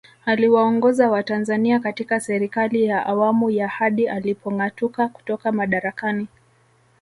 [0.25, 6.27] Aliwaongoza watanzania katika Serikali ya Awamu ya hadi alipongatuka kutoka madarakani